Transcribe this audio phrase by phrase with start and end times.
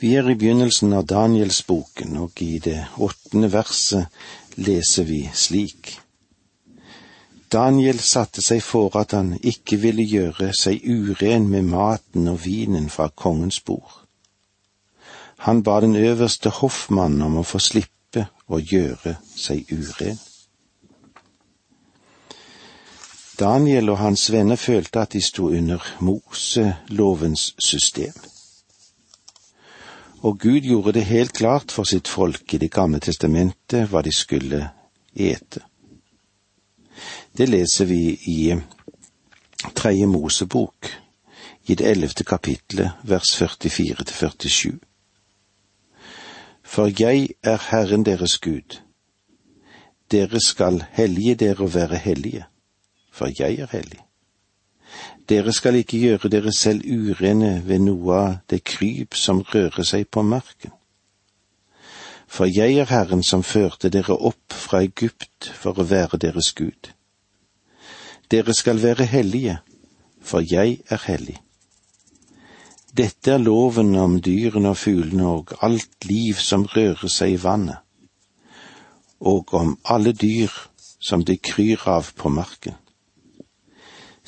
[0.00, 4.06] Vi er i begynnelsen av Danielsboken, og i det åttende verset
[4.54, 5.96] leser vi slik.
[7.50, 12.86] Daniel satte seg for at han ikke ville gjøre seg uren med maten og vinen
[12.94, 14.04] fra kongens bord.
[15.48, 20.22] Han ba den øverste hoffmannen om å få slippe å gjøre seg uren.
[23.38, 28.14] Daniel og hans venner følte at de sto under Moselovens system
[30.22, 34.12] og Gud gjorde det helt klart for sitt folk i Det gamle testamentet hva de
[34.12, 34.70] skulle
[35.14, 35.60] ete.
[37.36, 38.56] Det leser vi i
[39.74, 40.90] Tredje Mosebok,
[41.66, 44.04] i det ellevte kapitlet, vers 44
[44.38, 44.78] til 47.
[46.64, 48.80] For jeg er Herren deres Gud.
[50.10, 52.44] Dere skal hellige dere og være hellige,
[53.12, 54.07] for jeg er hellig.
[55.28, 60.06] Dere skal ikke gjøre dere selv urene ved noe av det kryp som rører seg
[60.08, 60.72] på marken.
[62.28, 66.92] For jeg er Herren som førte dere opp fra Egypt for å være deres Gud.
[68.32, 69.58] Dere skal være hellige,
[70.20, 71.38] for jeg er hellig.
[72.96, 77.80] Dette er loven om dyrene og fuglene og alt liv som rører seg i vannet,
[79.20, 80.52] og om alle dyr
[81.00, 82.76] som det kryr av på marken.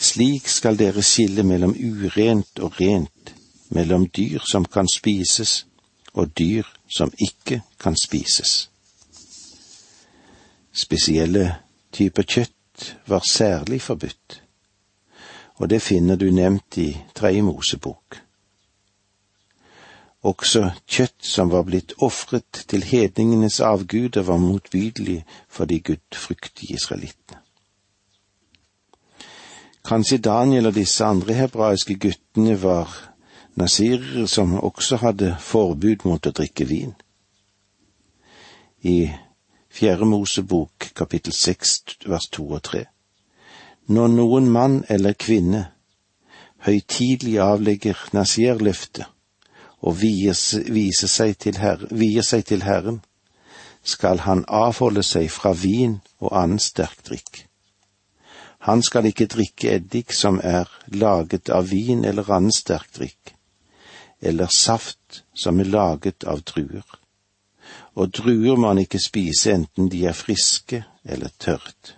[0.00, 3.34] Slik skal dere skille mellom urent og rent,
[3.68, 5.66] mellom dyr som kan spises
[6.12, 8.70] og dyr som ikke kan spises.
[10.72, 11.44] Spesielle
[11.92, 14.40] typer kjøtt var særlig forbudt,
[15.60, 18.22] og det finner du nevnt i Tredje Mosebok.
[20.22, 27.39] Også kjøtt som var blitt ofret til hedningenes avguder, var motbydelig for de gudfryktige israelittene.
[29.84, 32.92] Kanskje Daniel og disse andre hebraiske guttene var
[33.56, 36.94] nazirer som også hadde forbud mot å drikke vin.
[38.82, 39.10] I
[39.70, 42.84] Fjerde Mosebok kapittel seks vers to og tre.
[43.86, 45.68] Når noen mann eller kvinne
[46.66, 49.06] høytidelig avlegger nazierløftet
[49.80, 53.00] og vier, seg herre, vier seg til Herren,
[53.82, 57.46] skal han avholde seg fra vin og annen sterk drikk.
[58.68, 63.32] Han skal ikke drikke eddik som er laget av vin eller annen sterk drikk,
[64.20, 66.84] eller saft som er laget av druer.
[67.96, 71.94] Og druer må han ikke spise enten de er friske eller tørt.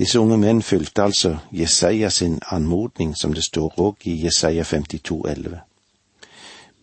[0.00, 5.20] Disse unge menn fulgte altså Jesaja sin anmodning, som det står òg i Jesaja 52,
[5.28, 5.60] 11.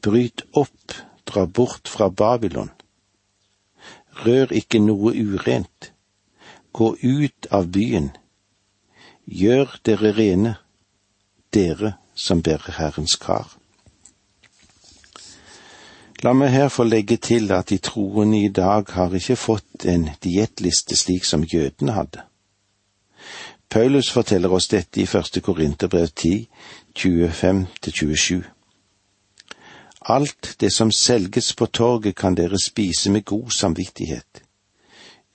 [0.05, 0.95] Bryt opp,
[1.25, 2.69] dra bort fra Babylon.
[4.23, 5.91] Rør ikke noe urent
[6.73, 8.11] Gå ut av byen,
[9.25, 10.57] gjør dere rene,
[11.53, 13.57] dere som bærer Herrens kar.
[16.25, 20.07] La meg her få legge til at de troende i dag har ikke fått en
[20.23, 22.23] diettliste slik som jødene hadde.
[23.69, 26.47] Paulus forteller oss dette i første Korinterbrev 10,
[26.97, 28.41] 25-27.
[30.09, 34.46] Alt det som selges på torget kan dere spise med god samvittighet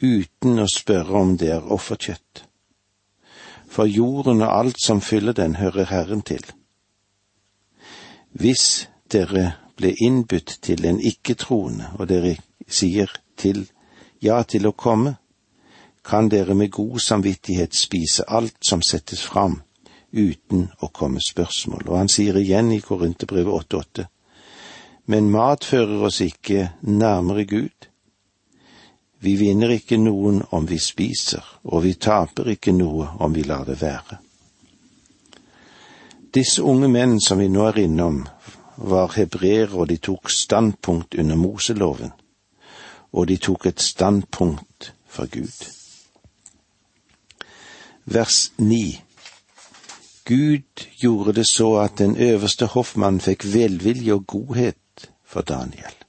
[0.02, 2.44] uten å spørre om det er offerkjøtt.
[3.72, 6.44] For jorden og alt som fyller den, hører Herren til.
[8.32, 12.36] Hvis dere ble innbudt til en ikke-troende, og dere
[12.68, 13.66] sier til
[14.22, 15.16] ja til å komme,
[16.04, 19.60] kan dere med god samvittighet spise alt som settes fram,
[20.12, 21.86] uten å komme spørsmål.
[21.88, 24.06] Og han sier igjen i Korinterbrevet 8,8,
[25.06, 27.88] men mat fører oss ikke nærmere Gud,
[29.22, 33.64] vi vinner ikke noen om vi spiser, og vi taper ikke noe om vi lar
[33.68, 34.18] det være.
[36.34, 38.24] Disse unge menn som vi nå er innom,
[38.76, 42.10] var hebreere, og de tok standpunkt under Moseloven,
[43.12, 45.68] og de tok et standpunkt for Gud.
[48.04, 48.98] Vers ni
[50.26, 56.01] Gud gjorde det så at den øverste hoffmann fikk velvilje og godhet for Daniel.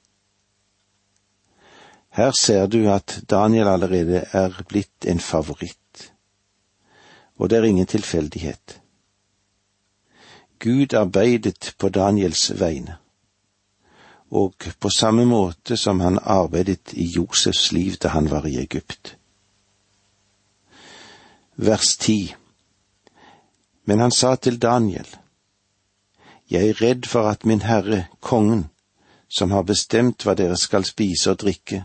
[2.14, 6.12] Her ser du at Daniel allerede er blitt en favoritt,
[7.36, 8.80] og det er ingen tilfeldighet.
[10.58, 12.96] Gud arbeidet på Daniels vegne,
[14.30, 19.16] og på samme måte som han arbeidet i Josefs liv da han var i Egypt.
[21.56, 22.34] Vers ti
[23.84, 25.06] Men han sa til Daniel,
[26.50, 28.70] Jeg er redd for at min Herre, kongen,
[29.28, 31.84] som har bestemt hva dere skal spise og drikke,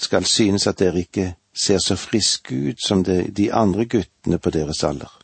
[0.00, 4.84] skal synes at dere ikke ser så friske ut som de, andre guttene på deres
[4.84, 5.16] alder.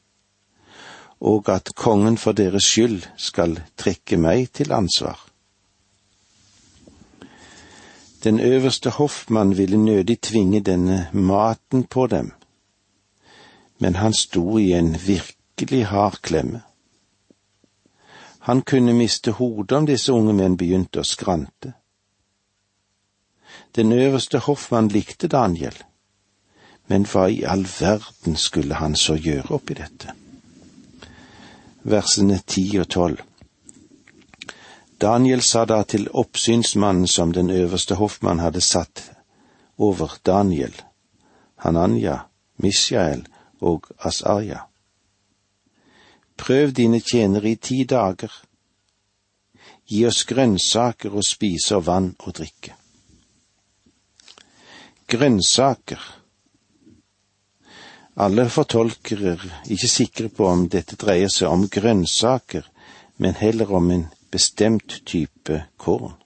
[1.20, 5.16] og at kongen for deres skyld skal trekke meg til ansvar.
[8.24, 12.32] Den øverste hoffmann ville nødig tvinge denne maten på dem,
[13.78, 16.60] men han sto i en virkelig hard klemme.
[18.38, 21.72] Han kunne miste hodet om disse unge menn begynte å skrante.
[23.76, 25.76] Den øverste hoffmann likte Daniel,
[26.88, 30.14] men hva i all verden skulle han så gjøre oppi dette?
[31.82, 33.20] Versene ti og tolv.
[35.00, 39.10] Daniel sa da til oppsynsmannen som den øverste hoffmann hadde satt
[39.78, 40.72] over Daniel,
[41.56, 42.18] Hananya,
[42.56, 43.26] Mishael
[43.60, 44.60] og Asarja.
[46.36, 48.32] Prøv dine tjenere i ti dager.
[49.88, 52.75] Gi oss grønnsaker å spise og vann å drikke.
[55.06, 56.00] Grønnsaker.
[58.16, 62.66] Alle fortolkere er ikke sikre på om dette dreier seg om grønnsaker,
[63.22, 64.02] men heller om en
[64.34, 66.18] bestemt type korn.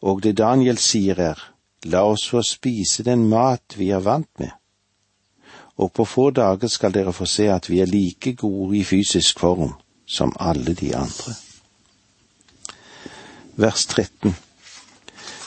[0.00, 1.44] Og det Daniel sier er,
[1.84, 4.56] la oss få spise den mat vi er vant med,
[5.76, 9.44] og på få dager skal dere få se at vi er like gode i fysisk
[9.44, 9.74] form
[10.06, 11.36] som alle de andre.
[13.60, 14.32] Vers 13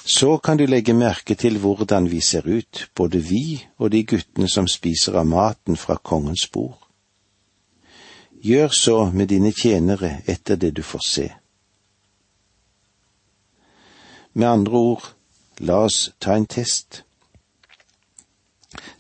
[0.06, 4.50] Så kan du legge merke til hvordan vi ser ut, både vi og de guttene
[4.50, 6.80] som spiser av maten fra kongens bord.
[8.44, 11.30] Gjør så med dine tjenere etter det du får se.
[14.34, 15.06] Med andre ord,
[15.60, 17.04] la oss ta en test.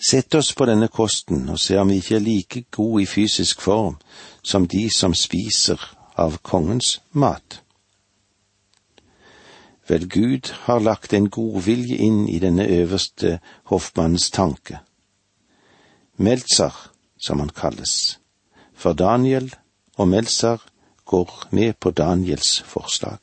[0.09, 3.61] Sett oss på denne kosten og se om vi ikke er like gode i fysisk
[3.61, 3.97] form
[4.43, 5.81] som de som spiser
[6.15, 7.62] av kongens mat.
[9.87, 13.39] Vel, Gud har lagt en godvilje inn i denne øverste
[13.71, 14.79] hoffmannens tanke.
[16.17, 16.71] Meltzer,
[17.19, 18.19] som han kalles
[18.83, 19.53] for Daniel
[19.97, 20.63] og Melsar
[21.05, 23.19] går med på Daniels forslag.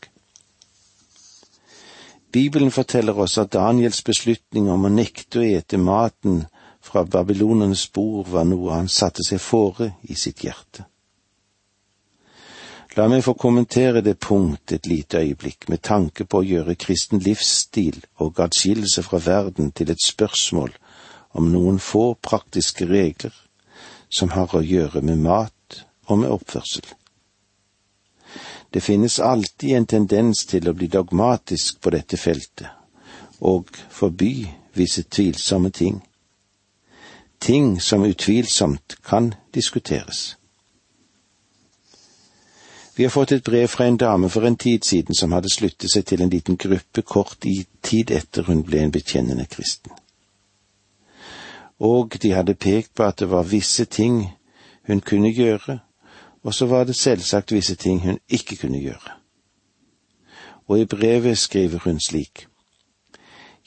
[2.32, 6.44] Bibelen forteller oss at Daniels beslutning om å nekte å ete maten
[6.80, 10.86] fra babylonernes bord var noe han satte seg fore i sitt hjerte.
[12.98, 17.20] La meg få kommentere det punkt et lite øyeblikk med tanke på å gjøre kristen
[17.22, 20.72] livsstil og atskillelse fra verden til et spørsmål
[21.38, 23.36] om noen få praktiske regler
[24.10, 26.82] som har å gjøre med mat og med oppførsel.
[28.74, 32.66] Det finnes alltid en tendens til å bli dogmatisk på dette feltet
[33.38, 36.02] og forby visse tvilsomme ting,
[37.38, 40.39] ting som utvilsomt kan diskuteres.
[43.00, 45.88] Vi har fått et brev fra en dame for en tid siden som hadde sluttet
[45.88, 49.96] seg til en liten gruppe kort i tid etter hun ble en bekjennende kristen
[51.80, 54.28] og de hadde pekt på at det var visse ting
[54.86, 55.78] hun kunne gjøre,
[56.42, 59.16] og så var det selvsagt visse ting hun ikke kunne gjøre.
[60.68, 62.46] Og i brevet skriver hun slik.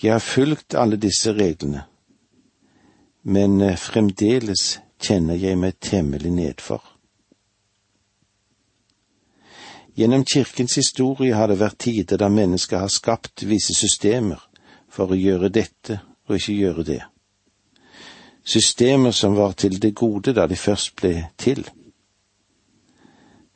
[0.04, 1.84] Jeg har fulgt alle disse reglene,
[3.24, 6.93] men fremdeles kjenner jeg meg temmelig nedfor.
[9.96, 14.42] Gjennom kirkens historie har det vært tider da mennesker har skapt visse systemer
[14.90, 17.02] for å gjøre dette og ikke gjøre det
[18.44, 21.64] systemer som var til det gode da de først ble til.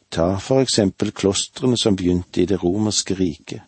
[0.10, 3.62] Ta for eksempel klostrene som begynte i det romerske riket.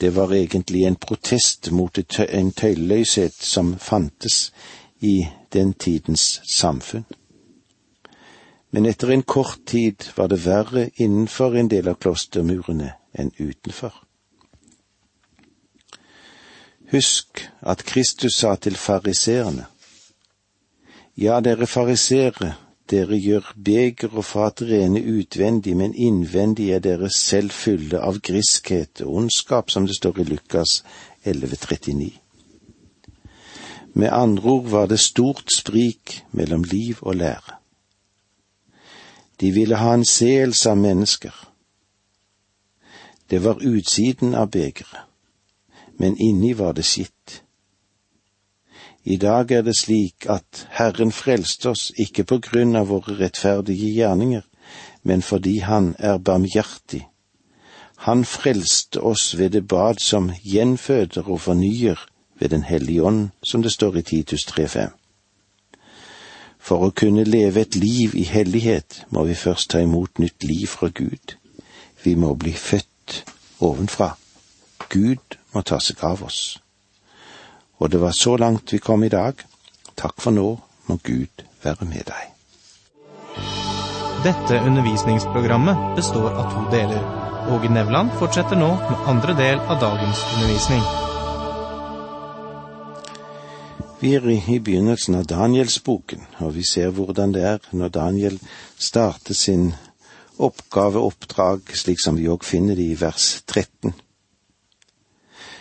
[0.00, 4.52] Det var egentlig en protest mot en tøyløshet som fantes
[5.00, 7.04] i den tidens samfunn.
[8.72, 13.92] Men etter en kort tid var det verre innenfor en del av klostermurene enn utenfor.
[16.92, 19.68] Husk at Kristus sa til fariseerne,
[21.16, 22.54] Ja, dere fariseere,
[22.88, 29.04] dere gjør beger og fat rene utvendig, men innvendig er dere selv fulle av griskhet
[29.04, 30.78] og ondskap, som det står i Lukas
[31.28, 32.08] 11,39.
[33.92, 37.61] Med andre ord var det stort sprik mellom liv og lære.
[39.42, 41.34] De ville ha en sel, av mennesker.
[43.30, 45.08] Det var utsiden av begeret
[46.02, 47.42] men inni var det skitt.
[49.04, 53.90] I dag er det slik at Herren frelste oss ikke på grunn av våre rettferdige
[53.98, 54.42] gjerninger,
[55.02, 57.06] men fordi Han er barmhjertig.
[58.06, 61.98] Han frelste oss ved det bad som gjenføder og fornyer
[62.38, 65.01] ved Den hellige ånd, som det står i Titus 3.5.
[66.62, 70.68] For å kunne leve et liv i hellighet må vi først ta imot nytt liv
[70.70, 71.34] fra Gud.
[72.04, 73.22] Vi må bli født
[73.62, 74.12] ovenfra.
[74.92, 76.58] Gud må ta seg av oss.
[77.82, 79.34] Og det var så langt vi kom i dag.
[79.98, 80.48] Takk for nå,
[80.86, 82.30] må Gud være med deg.
[84.22, 87.02] Dette undervisningsprogrammet består av to deler.
[87.50, 91.11] Åge Nevland fortsetter nå med andre del av dagens undervisning.
[94.02, 98.38] Vi er i begynnelsen av Danielsboken, og vi ser hvordan det er når Daniel
[98.74, 99.68] starter sin
[100.42, 103.94] oppgaveoppdrag, slik som vi òg finner det i vers 13.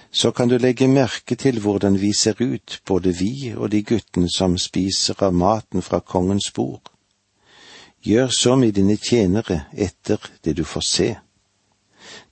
[0.09, 4.33] Så kan du legge merke til hvordan vi ser ut, både vi og de guttene
[4.33, 6.89] som spiser av maten fra kongens bord.
[8.01, 11.09] Gjør så med dine tjenere etter det du får se.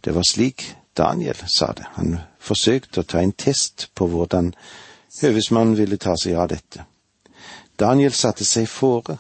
[0.01, 1.85] Det var slik Daniel sa det.
[2.01, 4.55] Han forsøkte å ta en test på hvordan
[5.21, 6.85] høvesmannen ville ta seg av dette.
[7.79, 9.17] Daniel satte seg fore.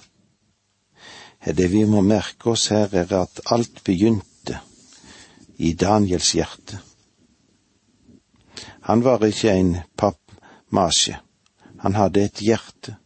[1.39, 4.59] Det vi må merke oss her, er at alt begynte
[5.57, 6.81] i Daniels hjerte.
[8.89, 11.19] Han var ikke en pappmasje.
[11.79, 12.97] Han hadde et hjerte.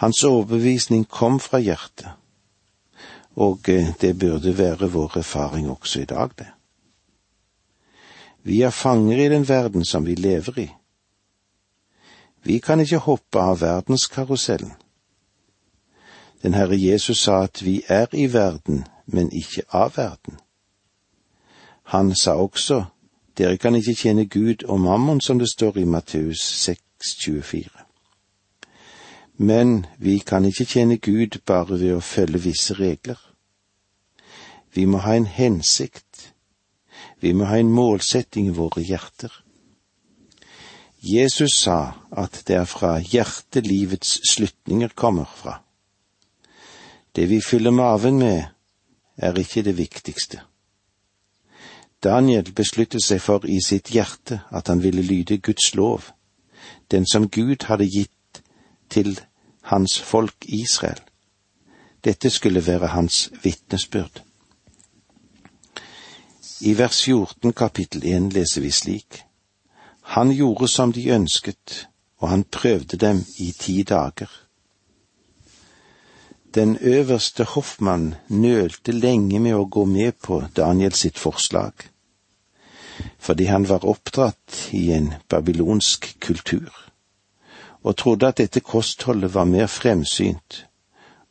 [0.00, 2.14] Hans overbevisning kom fra hjertet
[3.34, 6.50] og eh, det burde være vår erfaring også i dag, det.
[8.42, 10.68] Vi er fanger i den verden som vi lever i.
[12.44, 14.72] Vi kan ikke hoppe av verdenskarusellen.
[16.42, 20.36] Den Herre Jesus sa at vi er i verden, men ikke av verden.
[21.82, 22.84] Han sa også,
[23.38, 26.80] dere kan ikke tjene Gud og mammon, som det står i Matteus 6,
[27.24, 27.70] 24.
[29.36, 33.18] Men vi kan ikke tjene Gud bare ved å følge visse regler.
[34.74, 36.34] Vi må ha en hensikt.
[37.20, 39.43] Vi må ha en målsetting i våre hjerter.
[41.04, 45.58] Jesus sa at det er fra hjertet livets slutninger kommer fra.
[47.16, 48.44] Det vi fyller maven med,
[49.16, 50.40] er ikke det viktigste.
[52.04, 56.08] Daniel besluttet seg for i sitt hjerte at han ville lyde Guds lov,
[56.90, 58.42] den som Gud hadde gitt
[58.88, 59.20] til
[59.68, 61.00] hans folk Israel.
[62.04, 64.24] Dette skulle være hans vitnesbyrd.
[66.60, 69.24] I vers 14 kapittel 1 leser vi slik.
[70.04, 71.88] Han gjorde som de ønsket,
[72.20, 74.30] og han prøvde dem i ti dager.
[76.54, 81.72] Den øverste hoffmann nølte lenge med å gå med på Daniel sitt forslag,
[83.18, 86.84] fordi han var oppdratt i en babylonsk kultur
[87.84, 90.64] og trodde at dette kostholdet var mer fremsynt,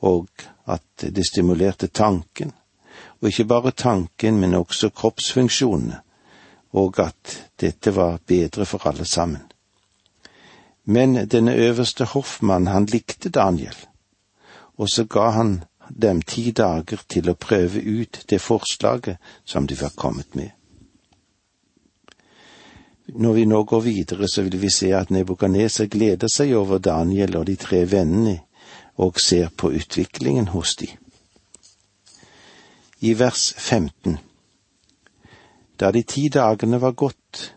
[0.06, 0.30] og
[0.70, 2.52] at det stimulerte tanken,
[3.22, 6.03] og ikke bare tanken, men også kroppsfunksjonene,
[6.74, 9.42] og at dette var bedre for alle sammen.
[10.86, 13.76] Men denne øverste hoffmann, han likte Daniel,
[14.78, 15.64] og så ga han
[16.02, 20.50] dem ti dager til å prøve ut det forslaget som de var kommet med.
[23.14, 27.36] Når vi nå går videre, så vil vi se at Nebukadneser gleder seg over Daniel
[27.38, 28.40] og de tre vennene,
[28.96, 30.88] og ser på utviklingen hos de.
[33.02, 34.18] I vers 15
[35.80, 37.54] Da de ti dagene var gått,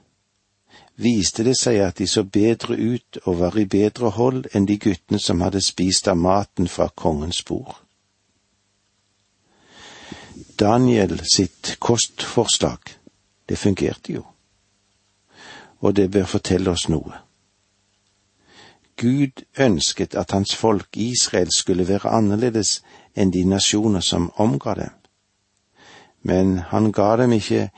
[0.96, 4.78] viste det seg at de så bedre ut og var i bedre hold enn de
[4.80, 7.74] guttene som hadde spist av maten fra kongens bord.
[10.56, 12.96] Daniel sitt kostforslag,
[13.48, 14.24] det fungerte jo
[15.80, 17.14] og det bør fortelle oss noe.
[18.96, 22.80] Gud ønsket at hans folk Israel skulle være annerledes
[23.16, 24.94] enn de nasjoner som omga dem,
[26.22, 27.68] men han ga dem ikke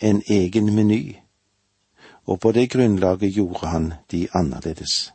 [0.00, 1.16] en egen meny,
[2.24, 5.12] og på det grunnlaget gjorde han de annerledes.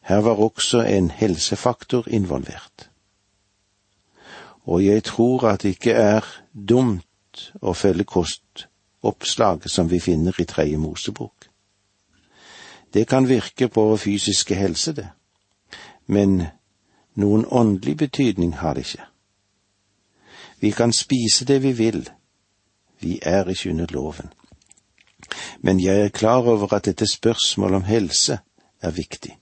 [0.00, 2.90] Her var også en helsefaktor involvert.
[4.62, 6.24] Og jeg tror at det ikke er
[6.68, 8.68] dumt å følge kost
[9.02, 11.48] oppslaget som vi finner i Tredje Mosebok.
[12.94, 15.08] Det kan virke på vår fysiske helse, det,
[16.06, 16.46] men
[17.14, 19.04] noen åndelig betydning har det ikke.
[20.60, 22.10] Vi kan spise det vi vil,
[23.00, 24.32] vi er ikke under loven.
[25.60, 28.38] Men jeg er klar over at dette spørsmålet om helse
[28.82, 29.36] er viktig.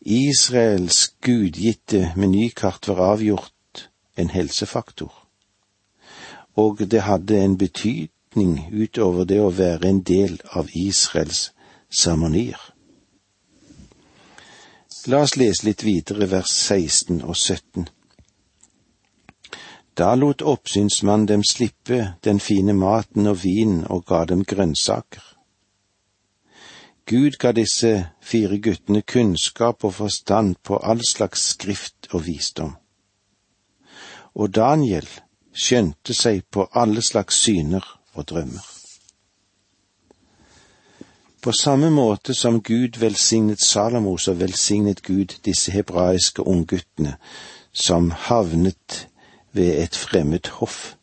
[0.00, 5.12] Israels gudgitte menykart var avgjort en helsefaktor,
[6.56, 11.52] og det hadde en betydning utover det å være en del av Israels
[11.90, 12.58] seremonier.
[15.06, 17.88] La oss lese litt videre vers 16 og 17.
[19.98, 25.22] Da lot oppsynsmannen dem slippe den fine maten og vinen og ga dem grønnsaker.
[27.06, 32.76] Gud ga disse fire guttene kunnskap og forstand på all slags skrift og visdom.
[34.34, 35.08] Og Daniel
[35.52, 37.84] skjønte seg på alle slags syner
[38.14, 38.64] og drømmer.
[41.42, 47.16] På samme måte som Gud velsignet Salomo, så velsignet Gud disse hebraiske ungguttene,
[47.72, 49.08] som havnet
[49.52, 50.96] ved et fremmed hoff.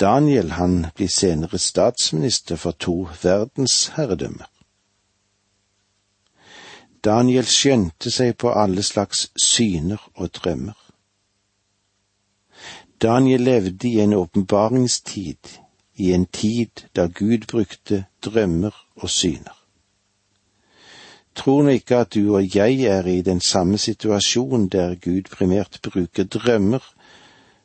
[0.00, 4.50] Daniel han blir senere statsminister for to verdensherredømmer.
[7.04, 10.78] Daniel skjønte seg på alle slags syner og drømmer.
[13.02, 15.58] Daniel levde i en åpenbaringstid,
[15.94, 19.63] i en tid da Gud brukte drømmer og syner.
[21.34, 25.80] Tror nå ikke at du og jeg er i den samme situasjon der Gud primært
[25.82, 26.84] bruker drømmer,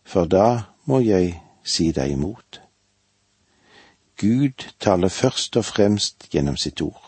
[0.04, 2.62] for da må jeg si deg imot.
[4.20, 7.06] Gud taler først og fremst gjennom sitt ord.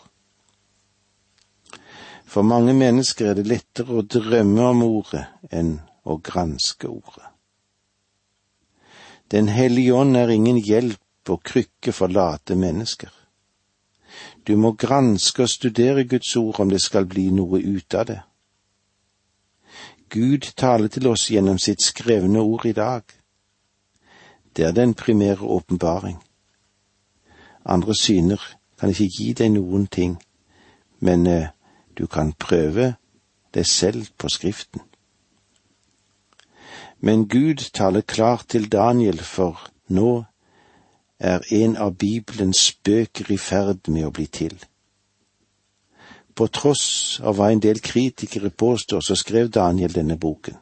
[2.24, 5.74] For mange mennesker er det lettere å drømme om ordet enn
[6.08, 7.26] å granske ordet.
[9.32, 13.10] Den hellige ånd er ingen hjelp og krykke for late mennesker.
[14.46, 18.20] Du må granske og studere Guds ord om det skal bli noe ut av det.
[20.12, 23.02] Gud taler til oss gjennom sitt skrevne ord i dag.
[24.56, 26.18] Det er den primære åpenbaring.
[27.64, 28.40] Andre syner
[28.80, 30.18] kan ikke gi deg noen ting,
[31.00, 31.48] men eh,
[31.98, 32.94] du kan prøve
[33.54, 34.82] deg selv på Skriften.
[37.00, 40.24] Men Gud taler klart til Daniel, for nå
[41.22, 44.56] er en av Bibelens bøker i ferd med å bli til.
[46.34, 50.58] På tross av hva en del kritikere påstår, så skrev Daniel denne boken.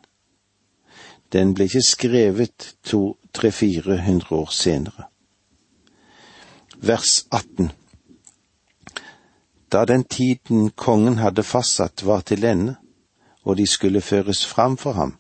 [1.33, 5.07] Den ble ikke skrevet to, tre-fire hundre år senere.
[6.76, 7.71] Vers 18
[9.73, 12.75] Da den tiden kongen hadde fastsatt var til ende,
[13.45, 15.14] og de skulle føres fram for ham,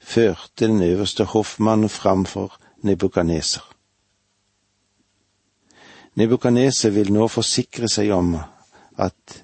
[0.00, 3.77] førte den øverste hoffmannen fram for Nebukadneser.
[6.18, 8.32] Nebukadneser vil nå forsikre seg om
[8.98, 9.36] at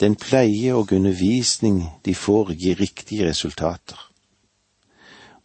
[0.00, 3.98] den pleie og undervisning de får, gir riktige resultater.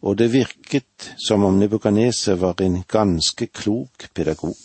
[0.00, 4.56] Og det virket som om Nebukadneser var en ganske klok pedagog.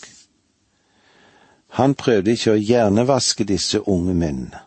[1.75, 4.62] Han prøvde ikke å hjernevaske disse unge mennene,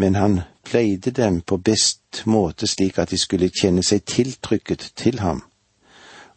[0.00, 5.20] men han pleide dem på best måte slik at de skulle kjenne seg tiltrykket til
[5.20, 5.42] ham,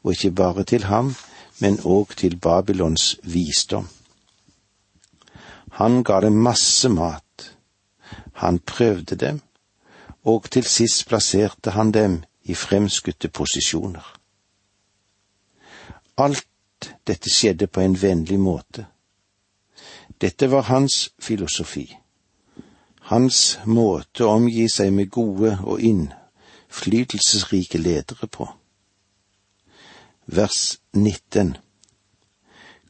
[0.03, 1.13] og ikke bare til ham,
[1.61, 3.87] men òg til Babylons visdom.
[5.79, 7.55] Han ga dem masse mat,
[8.33, 9.41] han prøvde dem,
[10.23, 14.15] og til sist plasserte han dem i fremskutte posisjoner.
[16.17, 16.47] Alt
[17.07, 18.85] dette skjedde på en vennlig måte.
[20.21, 21.87] Dette var hans filosofi,
[23.11, 28.49] hans måte å omgi seg med gode og innflytelsesrike ledere på
[30.31, 31.57] vers 19.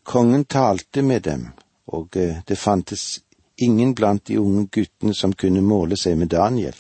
[0.04, 1.48] Kongen talte med dem,
[1.86, 3.22] og eh, det fantes
[3.58, 6.76] ingen blant de unge guttene som kunne måle seg med Daniel,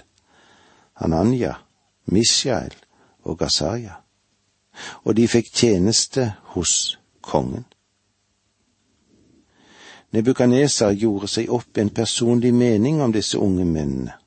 [0.99, 1.55] Hananya,
[2.05, 2.75] Mishael
[3.23, 3.99] og Gasaja,
[5.03, 7.65] og de fikk tjeneste hos kongen.
[10.11, 14.17] Nebukaneser gjorde seg opp en personlig mening om disse unge mennene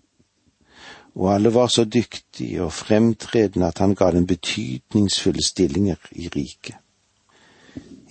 [1.15, 6.77] og alle var så dyktige og fremtredende at han ga dem betydningsfulle stillinger i riket.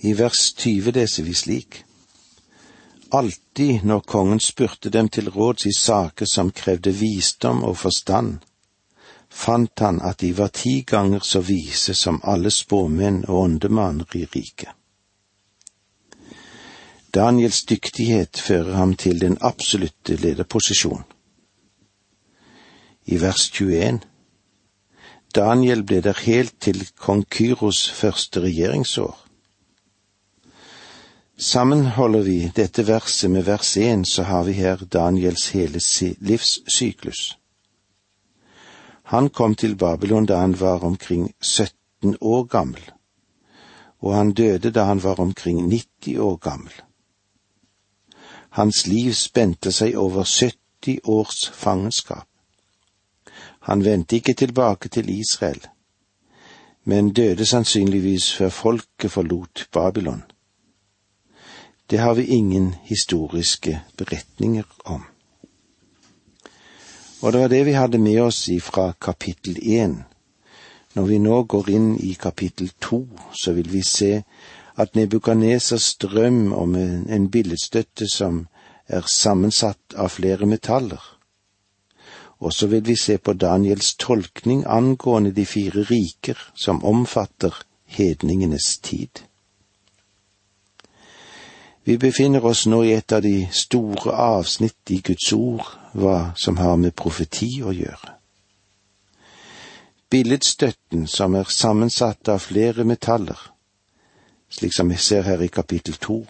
[0.02, 1.84] I vers 20 leser vi slik.
[3.12, 8.38] Alltid når kongen spurte dem til råds i saker som krevde visdom og forstand,
[9.28, 14.24] fant han at de var ti ganger så vise som alle spåmenn og åndemanere i
[14.24, 14.68] riket.
[17.14, 21.04] Daniels dyktighet fører ham til den absolutte lederposisjon
[23.04, 24.00] i vers 21.
[25.34, 29.18] Daniel ble der helt til kong Kyros første regjeringsår.
[31.36, 35.80] Sammenholder vi dette verset med vers 1, så har vi her Daniels hele
[36.20, 37.38] livssyklus.
[39.02, 42.84] Han kom til Babylon da han var omkring 17 år gammel,
[43.98, 46.72] og han døde da han var omkring 90 år gammel.
[48.50, 52.31] Hans liv spente seg over 70 års fangenskap.
[53.62, 55.60] Han vendte ikke tilbake til Israel,
[56.84, 60.22] men døde sannsynligvis før folket forlot Babylon.
[61.90, 65.02] Det har vi ingen historiske beretninger om.
[67.22, 70.02] Og det var det vi hadde med oss fra kapittel én.
[70.94, 74.22] Når vi nå går inn i kapittel to, så vil vi se
[74.76, 78.46] at Nebukadnesers drøm om en billedstøtte som
[78.88, 81.00] er sammensatt av flere metaller,
[82.42, 88.78] og så vil vi se på Daniels tolkning angående de fire riker som omfatter hedningenes
[88.78, 89.22] tid.
[91.84, 96.58] Vi befinner oss nå i et av de store avsnitt i Guds ord, hva som
[96.58, 98.18] har med profeti å gjøre.
[100.10, 103.38] Billedstøtten som er sammensatt av flere metaller,
[104.50, 106.20] slik som vi ser her i kapittel to.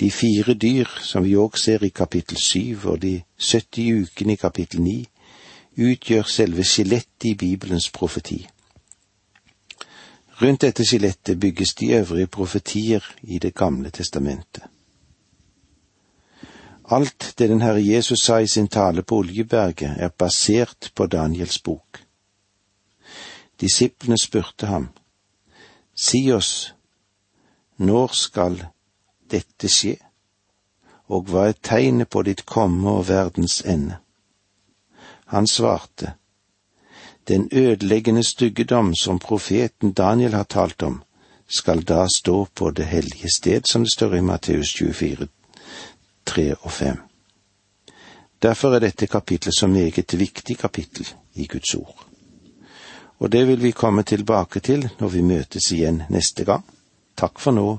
[0.00, 4.40] De fire dyr som vi òg ser i kapittel syv, og de 70 ukene i
[4.40, 5.04] kapittel ni,
[5.76, 8.40] utgjør selve skjelettet i Bibelens profeti.
[10.40, 14.62] Rundt dette skjelettet bygges de øvrige profetier i Det gamle testamentet.
[16.90, 21.58] Alt det den Herre Jesus sa i sin tale på Oljeberget, er basert på Daniels
[21.58, 22.00] bok.
[23.60, 24.88] Disiplene spurte ham,
[25.94, 26.74] Si oss,
[27.76, 28.66] når skal
[29.30, 29.96] dette skje,
[31.10, 33.98] og hva er tegnet på ditt komme og verdens ende?
[35.26, 36.14] Han svarte,
[37.28, 41.02] Den ødeleggende styggedom som profeten Daniel har talt om,
[41.46, 45.28] skal da stå på det hellige sted, som det står i Matteus 24,
[46.26, 46.96] 3 og 5.
[48.42, 52.06] Derfor er dette kapitlet så meget viktig kapittel i Guds ord.
[53.18, 56.64] Og det vil vi komme tilbake til når vi møtes igjen neste gang.
[57.16, 57.78] Takk for nå,